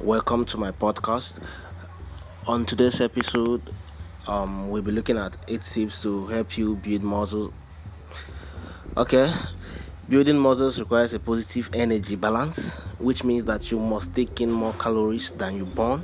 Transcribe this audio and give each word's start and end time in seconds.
welcome 0.00 0.46
to 0.46 0.56
my 0.56 0.70
podcast. 0.70 1.34
On 2.46 2.64
today's 2.64 3.02
episode, 3.02 3.60
um, 4.26 4.70
we'll 4.70 4.80
be 4.80 4.92
looking 4.92 5.18
at 5.18 5.36
eight 5.46 5.60
tips 5.60 6.02
to 6.02 6.26
help 6.28 6.56
you 6.56 6.76
build 6.76 7.02
muscle. 7.02 7.52
Okay, 8.96 9.30
building 10.08 10.38
muscles 10.38 10.78
requires 10.78 11.12
a 11.12 11.18
positive 11.18 11.68
energy 11.74 12.16
balance, 12.16 12.72
which 12.98 13.24
means 13.24 13.44
that 13.44 13.70
you 13.70 13.78
must 13.78 14.14
take 14.14 14.40
in 14.40 14.50
more 14.50 14.72
calories 14.74 15.32
than 15.32 15.58
you 15.58 15.66
burn. 15.66 16.02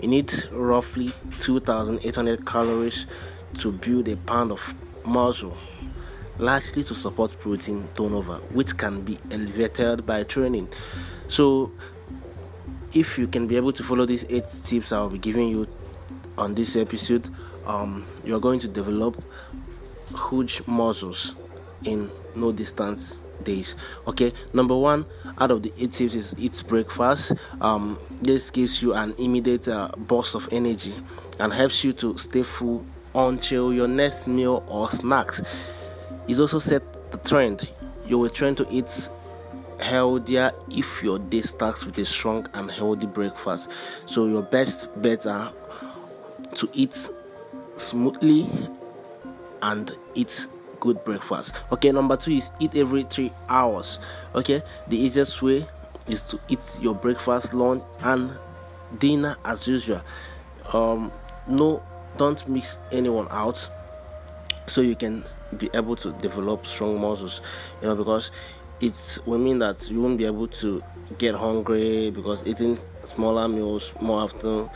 You 0.00 0.08
need 0.08 0.32
roughly 0.50 1.12
2,800 1.38 2.44
calories 2.44 3.06
to 3.60 3.70
build 3.70 4.08
a 4.08 4.16
pound 4.16 4.50
of 4.50 4.74
muscle 5.04 5.56
largely 6.38 6.82
to 6.82 6.94
support 6.94 7.38
protein 7.38 7.88
turnover, 7.94 8.38
which 8.50 8.76
can 8.76 9.02
be 9.02 9.18
elevated 9.30 10.04
by 10.04 10.24
training. 10.24 10.68
So, 11.28 11.70
if 12.94 13.18
you 13.18 13.26
can 13.26 13.46
be 13.46 13.56
able 13.56 13.72
to 13.72 13.82
follow 13.82 14.06
these 14.06 14.24
eight 14.28 14.46
tips 14.64 14.92
I'll 14.92 15.08
be 15.08 15.18
giving 15.18 15.48
you 15.48 15.66
on 16.36 16.54
this 16.54 16.76
episode, 16.76 17.28
um, 17.66 18.04
you're 18.24 18.40
going 18.40 18.60
to 18.60 18.68
develop 18.68 19.22
huge 20.30 20.62
muscles 20.66 21.34
in 21.84 22.10
no 22.34 22.52
distance 22.52 23.20
days. 23.42 23.74
Okay, 24.06 24.32
number 24.52 24.76
one 24.76 25.04
out 25.38 25.50
of 25.50 25.62
the 25.62 25.72
eight 25.78 25.92
tips 25.92 26.14
is 26.14 26.34
eat 26.38 26.62
breakfast. 26.68 27.32
Um, 27.60 27.98
this 28.20 28.50
gives 28.50 28.82
you 28.82 28.94
an 28.94 29.14
immediate 29.18 29.68
uh, 29.68 29.88
burst 29.96 30.34
of 30.34 30.48
energy 30.52 30.94
and 31.38 31.52
helps 31.52 31.82
you 31.84 31.92
to 31.94 32.16
stay 32.18 32.42
full 32.42 32.84
until 33.14 33.72
your 33.72 33.88
next 33.88 34.28
meal 34.28 34.64
or 34.66 34.90
snacks. 34.90 35.42
It 36.28 36.38
also 36.38 36.58
set 36.58 37.10
the 37.10 37.18
trend. 37.18 37.68
You 38.06 38.18
will 38.18 38.30
try 38.30 38.52
to 38.54 38.66
eat 38.70 39.08
healthier 39.82 40.52
if 40.70 41.02
your 41.02 41.18
day 41.18 41.40
starts 41.42 41.84
with 41.84 41.98
a 41.98 42.04
strong 42.04 42.46
and 42.54 42.70
healthy 42.70 43.06
breakfast. 43.06 43.68
So 44.06 44.26
your 44.26 44.42
best 44.42 44.88
bets 45.00 45.26
are 45.26 45.52
to 46.54 46.68
eat 46.72 47.08
smoothly 47.76 48.48
and 49.62 49.90
eat 50.14 50.46
good 50.80 51.04
breakfast. 51.04 51.54
Okay, 51.70 51.92
number 51.92 52.16
two 52.16 52.32
is 52.32 52.50
eat 52.60 52.74
every 52.76 53.02
three 53.04 53.32
hours. 53.48 53.98
Okay, 54.34 54.62
the 54.88 54.96
easiest 54.96 55.40
way 55.42 55.66
is 56.08 56.22
to 56.24 56.40
eat 56.48 56.78
your 56.80 56.94
breakfast, 56.94 57.54
lunch, 57.54 57.82
and 58.00 58.32
dinner 58.98 59.36
as 59.44 59.66
usual. 59.66 60.02
Um, 60.72 61.12
no, 61.46 61.82
don't 62.16 62.46
mix 62.48 62.78
anyone 62.90 63.28
out 63.30 63.68
so 64.66 64.80
you 64.80 64.94
can 64.94 65.24
be 65.56 65.68
able 65.74 65.96
to 65.96 66.12
develop 66.12 66.66
strong 66.66 67.00
muscles 67.00 67.40
you 67.80 67.88
know 67.88 67.96
because 67.96 68.30
it 68.82 69.18
will 69.24 69.38
mean 69.38 69.60
that 69.60 69.88
you 69.90 70.02
won't 70.02 70.18
be 70.18 70.26
able 70.26 70.48
to 70.48 70.82
get 71.16 71.34
hungry 71.34 72.10
because 72.10 72.42
eating 72.44 72.76
smaller 73.04 73.46
meals 73.48 73.92
more 74.00 74.22
often 74.22 74.68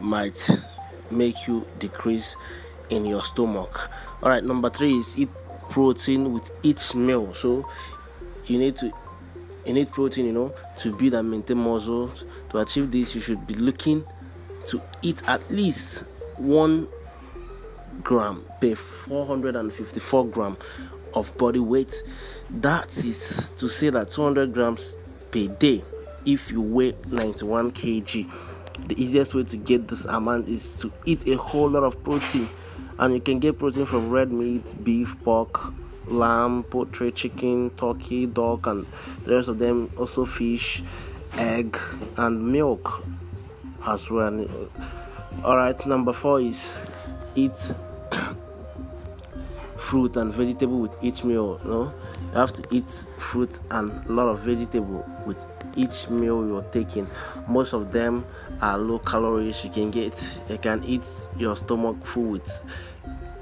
might 0.00 0.48
make 1.10 1.48
you 1.48 1.66
decrease 1.80 2.36
in 2.90 3.04
your 3.04 3.22
stomach. 3.22 3.90
All 4.22 4.28
right, 4.30 4.44
number 4.44 4.70
three 4.70 4.98
is 4.98 5.18
eat 5.18 5.28
protein 5.68 6.32
with 6.32 6.50
each 6.62 6.94
meal. 6.94 7.34
So 7.34 7.68
you 8.46 8.58
need 8.58 8.76
to 8.78 8.92
you 9.66 9.74
need 9.74 9.90
protein, 9.90 10.26
you 10.26 10.32
know, 10.32 10.54
to 10.78 10.94
build 10.96 11.14
and 11.14 11.30
maintain 11.30 11.58
muscle. 11.58 12.10
To 12.50 12.58
achieve 12.58 12.90
this, 12.90 13.14
you 13.14 13.20
should 13.20 13.46
be 13.46 13.54
looking 13.54 14.04
to 14.66 14.80
eat 15.02 15.22
at 15.26 15.50
least 15.50 16.04
one 16.36 16.88
gram 18.02 18.44
per 18.60 18.74
454 18.74 20.26
gram 20.28 20.56
of 21.14 21.36
body 21.38 21.60
weight. 21.60 22.02
That 22.50 22.96
is 22.98 23.50
to 23.56 23.68
say 23.68 23.90
that 23.90 24.10
200 24.10 24.52
grams 24.52 24.96
per 25.30 25.46
day 25.46 25.84
if 26.24 26.50
you 26.50 26.60
weigh 26.60 26.94
91 27.08 27.72
kg. 27.72 28.30
The 28.86 29.02
easiest 29.02 29.34
way 29.34 29.44
to 29.44 29.56
get 29.56 29.88
this 29.88 30.04
amount 30.04 30.48
is 30.48 30.74
to 30.80 30.92
eat 31.04 31.26
a 31.26 31.36
whole 31.36 31.68
lot 31.68 31.82
of 31.82 32.02
protein, 32.02 32.48
and 32.98 33.14
you 33.14 33.20
can 33.20 33.38
get 33.38 33.58
protein 33.58 33.86
from 33.86 34.10
red 34.10 34.32
meat, 34.32 34.74
beef, 34.82 35.16
pork, 35.22 35.72
lamb, 36.06 36.62
poultry, 36.64 37.12
chicken, 37.12 37.70
turkey, 37.70 38.26
dog, 38.26 38.66
and 38.66 38.86
the 39.24 39.36
rest 39.36 39.48
of 39.48 39.58
them. 39.58 39.90
Also, 39.96 40.24
fish, 40.24 40.82
egg, 41.34 41.78
and 42.16 42.52
milk 42.52 43.04
as 43.86 44.10
well. 44.10 44.46
All 45.44 45.56
right, 45.56 45.86
number 45.86 46.12
four 46.12 46.40
is 46.40 46.76
eat 47.34 47.72
fruit 49.90 50.16
and 50.18 50.32
vegetable 50.32 50.78
with 50.78 50.96
each 51.02 51.24
meal. 51.24 51.60
Know, 51.64 51.92
you 52.32 52.38
have 52.38 52.52
to 52.52 52.62
eat 52.70 52.88
fruit 53.18 53.58
and 53.72 53.90
a 54.08 54.12
lot 54.12 54.28
of 54.28 54.38
vegetable 54.38 55.04
with 55.26 55.44
each 55.74 56.08
meal 56.08 56.46
you're 56.46 56.62
taking. 56.62 57.08
Most 57.48 57.72
of 57.72 57.90
them 57.90 58.24
are 58.60 58.78
low 58.78 59.00
calories. 59.00 59.64
You 59.64 59.70
can 59.70 59.90
get, 59.90 60.38
you 60.48 60.58
can 60.58 60.84
eat 60.84 61.08
your 61.36 61.56
stomach 61.56 62.06
full 62.06 62.22
with 62.22 62.62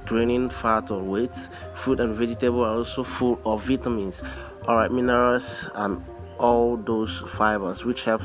gaining 0.06 0.48
fat 0.48 0.90
or 0.90 1.02
weight. 1.02 1.36
Fruit 1.74 2.00
and 2.00 2.16
vegetable 2.16 2.64
are 2.64 2.76
also 2.76 3.04
full 3.04 3.38
of 3.44 3.66
vitamins, 3.66 4.22
alright, 4.66 4.90
minerals, 4.90 5.68
and 5.74 6.02
all 6.38 6.78
those 6.78 7.24
fibers 7.28 7.84
which 7.84 8.04
help 8.04 8.22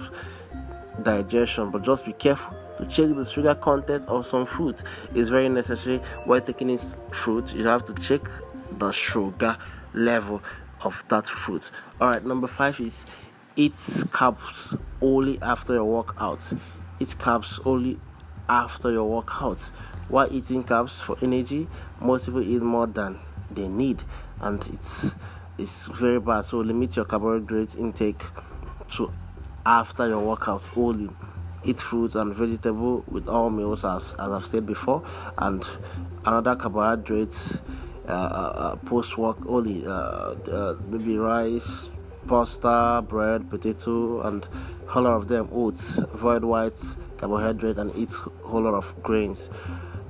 digestion. 1.01 1.71
But 1.71 1.81
just 1.81 2.05
be 2.05 2.13
careful 2.13 2.55
to 2.83 2.89
check 3.07 3.15
the 3.15 3.25
sugar 3.25 3.55
content 3.55 4.07
of 4.07 4.25
some 4.25 4.45
fruit 4.45 4.81
is 5.15 5.29
very 5.29 5.49
necessary 5.49 5.97
while 6.25 6.41
taking 6.41 6.67
this 6.67 6.95
fruit 7.11 7.53
you 7.53 7.65
have 7.65 7.85
to 7.85 7.93
check 7.95 8.21
the 8.77 8.91
sugar 8.91 9.57
level 9.93 10.41
of 10.81 11.03
that 11.07 11.25
fruit. 11.25 11.71
All 12.01 12.09
right 12.09 12.25
number 12.25 12.47
five 12.47 12.79
is 12.79 13.05
eat 13.55 13.73
carbs 13.73 14.79
only 15.01 15.41
after 15.41 15.73
your 15.73 15.85
workout. 15.85 16.51
Eat 16.99 17.15
carbs 17.19 17.59
only 17.65 17.99
after 18.49 18.91
your 18.91 19.09
workout. 19.09 19.61
While 20.09 20.27
eating 20.31 20.63
carbs 20.63 21.01
for 21.01 21.15
energy? 21.21 21.67
Most 22.01 22.25
people 22.25 22.41
eat 22.41 22.61
more 22.61 22.87
than 22.87 23.19
they 23.51 23.67
need 23.67 24.03
and 24.41 24.65
it's 24.67 25.15
it's 25.57 25.85
very 25.85 26.19
bad. 26.19 26.41
So 26.41 26.57
limit 26.57 26.95
your 26.95 27.05
carbohydrate 27.05 27.75
intake 27.75 28.21
to 28.95 29.13
after 29.65 30.07
your 30.07 30.19
workout 30.19 30.63
only 30.75 31.09
eat 31.65 31.79
fruits 31.79 32.15
and 32.15 32.35
vegetable 32.35 33.03
with 33.07 33.27
all 33.27 33.49
meals 33.49 33.85
as, 33.85 34.15
as 34.19 34.31
I've 34.31 34.45
said 34.45 34.65
before 34.65 35.03
and 35.37 35.67
another 36.25 36.55
carbohydrates 36.55 37.61
uh, 38.07 38.11
uh, 38.11 38.75
post 38.77 39.17
work 39.17 39.37
only 39.47 39.85
uh, 39.85 39.89
uh, 39.89 40.75
maybe 40.89 41.17
rice 41.17 41.89
pasta 42.27 43.03
bread 43.07 43.49
potato 43.49 44.21
and 44.21 44.47
whole 44.87 45.03
lot 45.03 45.13
of 45.13 45.27
them 45.27 45.47
oats 45.51 45.97
avoid 45.97 46.43
whites 46.43 46.97
carbohydrate 47.17 47.77
and 47.77 47.95
eat 47.95 48.11
whole 48.43 48.61
lot 48.61 48.73
of 48.73 48.93
grains. 49.03 49.49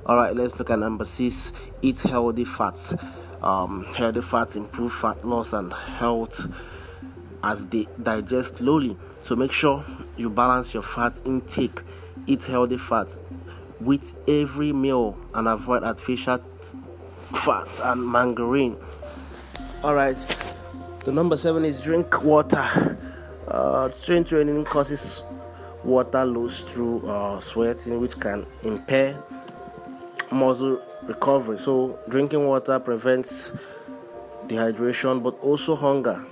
All 0.06 0.16
right 0.16 0.34
let's 0.34 0.58
look 0.58 0.70
at 0.70 0.78
number 0.78 1.04
six 1.04 1.52
eat 1.82 2.00
healthy 2.00 2.44
fats. 2.44 2.94
Um, 3.42 3.84
healthy 3.84 4.22
fats 4.22 4.56
improve 4.56 4.92
fat 4.92 5.24
loss 5.26 5.52
and 5.52 5.72
health 5.72 6.46
as 7.44 7.66
they 7.66 7.86
digest 8.02 8.56
slowly. 8.58 8.96
So 9.20 9.36
make 9.36 9.52
sure 9.52 9.84
you 10.16 10.30
balance 10.30 10.72
your 10.72 10.82
fat 10.82 11.20
intake, 11.24 11.82
eat 12.26 12.44
healthy 12.44 12.78
fats 12.78 13.20
with 13.80 14.14
every 14.26 14.72
meal, 14.72 15.16
and 15.34 15.46
avoid 15.46 15.84
artificial 15.84 16.42
fats 17.34 17.80
and 17.80 18.04
margarine. 18.04 18.76
All 19.82 19.94
right. 19.94 20.16
The 21.04 21.12
number 21.12 21.36
seven 21.36 21.66
is 21.66 21.82
drink 21.82 22.22
water. 22.22 22.98
Uh, 23.46 23.90
strength 23.90 24.30
training 24.30 24.64
causes 24.64 25.22
water 25.82 26.24
loss 26.24 26.60
through 26.60 27.06
uh, 27.06 27.40
sweating, 27.40 28.00
which 28.00 28.18
can 28.18 28.46
impair 28.62 29.22
muscle 30.30 30.80
recovery. 31.02 31.58
So, 31.58 31.98
drinking 32.08 32.46
water 32.46 32.78
prevents 32.78 33.52
dehydration 34.46 35.22
but 35.22 35.38
also 35.40 35.76
hunger 35.76 36.24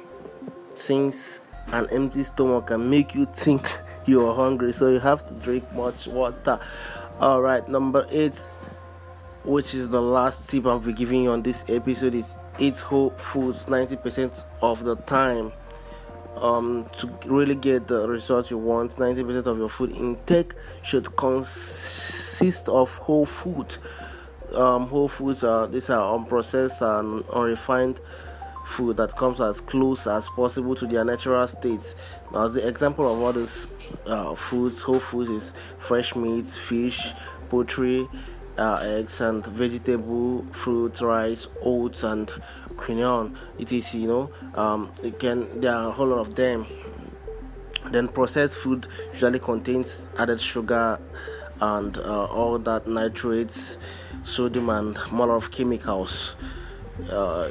since 0.79 1.41
an 1.69 1.89
empty 1.91 2.25
stomach 2.25 2.69
can 2.69 2.89
make 2.89 3.15
you 3.15 3.27
think 3.35 3.71
you 4.07 4.27
are 4.27 4.35
hungry. 4.35 4.73
So 4.73 4.89
you 4.89 5.01
have 5.01 5.25
to 5.27 5.35
drink 5.35 5.71
much 5.73 6.07
water. 6.07 6.61
All 7.21 7.41
right 7.41 7.67
number 7.69 8.07
eight 8.11 8.41
which 9.45 9.75
is 9.75 9.89
the 9.89 10.01
last 10.01 10.49
tip 10.49 10.65
i'll 10.67 10.79
be 10.79 10.93
giving 10.93 11.25
you 11.25 11.31
on 11.33 11.43
this 11.43 11.65
episode 11.69 12.15
is 12.15 12.37
eat 12.61 12.79
whole 12.79 13.11
foods 13.11 13.67
90% 13.67 14.45
of 14.61 14.85
the 14.85 14.95
time 14.97 15.53
um, 16.37 16.87
to 16.93 17.09
really 17.27 17.55
get 17.55 17.87
the 17.89 18.09
result 18.09 18.51
you 18.51 18.59
want. 18.59 18.97
90% 18.97 19.47
of 19.47 19.59
your 19.59 19.69
food 19.69 19.93
intake 19.93 20.55
should 20.83 21.15
consist 21.17 22.69
of 22.69 22.97
whole 22.99 23.27
food. 23.27 23.77
Um, 24.53 24.87
whole 24.89 25.09
foods 25.09 25.45
are 25.45 25.67
these 25.67 25.89
are 25.89 26.19
unprocessed 26.19 26.83
and 26.83 27.25
unrefined 27.31 28.01
food 28.67 28.97
that 28.97 29.17
comes 29.17 29.41
as 29.41 29.61
close 29.61 30.07
as 30.07 30.29
possible 30.29 30.75
to 30.75 30.87
their 30.87 31.05
natural 31.05 31.47
states. 31.49 31.95
Now, 32.33 32.45
as 32.45 32.55
the 32.55 32.67
example 32.67 33.13
of 33.13 33.21
all 33.21 33.33
these 33.33 33.69
uh, 34.07 34.35
foods, 34.35 34.83
whole 34.83 35.01
foods 35.01 35.31
is 35.31 35.53
fresh 35.79 36.15
meats, 36.15 36.57
fish, 36.57 37.13
poultry, 37.49 38.09
uh, 38.59 38.77
eggs, 38.83 39.21
and 39.21 39.45
vegetable, 39.47 40.45
fruit, 40.53 41.01
rice, 41.01 41.49
oats, 41.63 42.03
and 42.03 42.33
quinoa, 42.77 43.35
etc. 43.61 44.01
You 44.01 44.07
know, 44.07 44.31
um, 44.55 44.93
can 45.19 45.61
there 45.61 45.75
are 45.75 45.89
a 45.89 45.93
whole 45.93 46.09
lot 46.09 46.21
of 46.21 46.35
them. 46.35 46.67
then 47.91 48.09
processed 48.09 48.55
food 48.55 48.87
usually 49.13 49.39
contains 49.41 50.09
added 50.17 50.41
sugar 50.41 50.99
and 51.61 51.99
uh, 51.99 52.25
all 52.27 52.59
that 52.59 52.87
nitrates 52.87 53.77
sodium 54.23 54.71
and 54.71 54.99
more 55.11 55.35
of 55.37 55.51
chemicals 55.51 56.35
uh, 57.11 57.49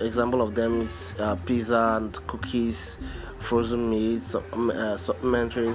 example 0.00 0.40
of 0.40 0.54
them 0.54 0.82
is 0.82 1.14
uh, 1.18 1.34
pizza 1.36 1.96
and 1.96 2.14
cookies 2.26 2.96
frozen 3.40 3.90
meats 3.90 4.34
uh, 4.34 4.96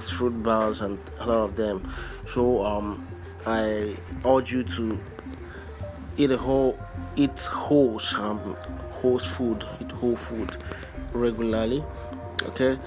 fruit 0.09 0.43
bars 0.43 0.81
and 0.81 0.97
a 1.19 1.25
lot 1.27 1.43
of 1.43 1.55
them. 1.55 1.93
So 2.27 2.65
um, 2.65 3.07
i 3.45 3.95
urge 4.25 4.51
you 4.51 4.63
to 4.63 4.99
eat 6.17 6.31
a 6.31 6.37
whole 6.37 6.77
eat 7.15 7.39
whole 7.39 8.01
um, 8.17 8.55
whole 8.91 9.19
food 9.19 9.63
eat 9.79 9.91
whole 9.91 10.15
food 10.15 10.57
regularly 11.13 11.83
okay? 12.43 12.77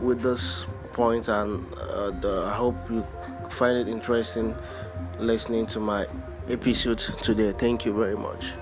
With 0.00 0.22
those 0.22 0.66
points 0.92 1.28
and 1.28 1.72
uh, 1.74 2.10
the, 2.20 2.44
i 2.46 2.54
hope 2.54 2.76
you 2.90 3.04
find 3.50 3.76
it 3.78 3.88
interesting 3.88 4.54
listening 5.18 5.66
to 5.66 5.80
my 5.80 6.06
episode 6.48 6.98
today. 7.22 7.52
Thank 7.52 7.84
you 7.84 7.92
very 7.92 8.16
much 8.16 8.52